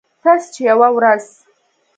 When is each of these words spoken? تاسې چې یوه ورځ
تاسې 0.21 0.47
چې 0.53 0.61
یوه 0.69 0.89
ورځ 0.95 1.23